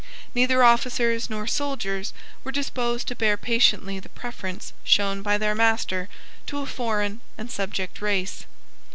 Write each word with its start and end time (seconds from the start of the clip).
Neither 0.33 0.63
officers 0.63 1.29
nor 1.29 1.45
soldiers 1.45 2.11
were 2.43 2.51
disposed 2.51 3.07
to 3.07 3.15
bear 3.15 3.37
patiently 3.37 3.99
the 3.99 4.09
preference 4.09 4.73
shown 4.83 5.21
by 5.21 5.37
their 5.37 5.53
master 5.53 6.09
to 6.47 6.57
a 6.57 6.65
foreign 6.65 7.21
and 7.37 7.49
a 7.49 7.51
subject 7.51 8.01
race. 8.01 8.47